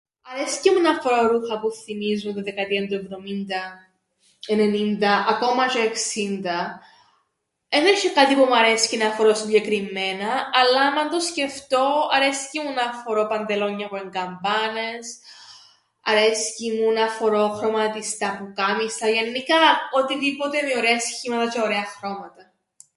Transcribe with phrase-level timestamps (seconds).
[0.21, 3.61] Αρέσκει μου να φορώ ρούχα που θθυμίζουν την δεκαετίαν του εβδομήντα,
[4.47, 6.81] ενενήντα, ακόμα τζ̆αι εξήντα.
[7.69, 12.73] Εν έσ̆ει κάτι που μου αρέσκει να φορώ συγκεκριμμένα, αλλά άμαν το σκεφτώ, αρέσκει μου
[12.73, 15.19] να φορώ παντελόνια που εν' καμπάνες,
[16.09, 19.59] αρέσκει μου να φορώ χρωματιστά πουκάμισα, γεννικά
[19.99, 22.43] οτιδήποτε με ωραία σχήματα τζ̆αι ωραία χρώματα.